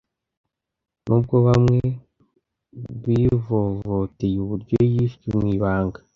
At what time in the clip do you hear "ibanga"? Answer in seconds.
5.55-5.99